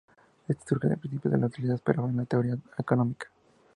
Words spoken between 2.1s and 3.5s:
la teoría económica.